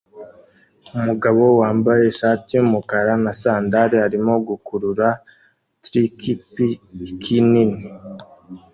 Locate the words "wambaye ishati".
1.61-2.49